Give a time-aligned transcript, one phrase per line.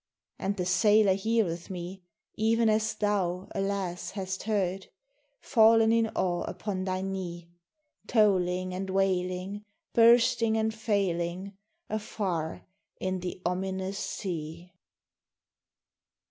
[0.39, 2.01] And the sailor heareth me,
[2.35, 4.09] Even as thou, alas!
[4.09, 4.87] hast heard,
[5.41, 7.51] Fallen in awe upon thy knee,
[8.07, 11.55] Tolling and wailing, bursting and failing,
[11.87, 12.65] afar
[12.99, 14.73] in the ominous sea.